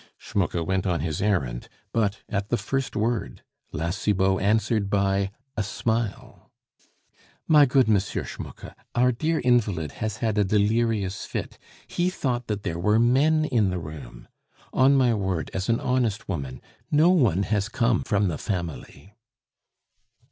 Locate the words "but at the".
1.93-2.57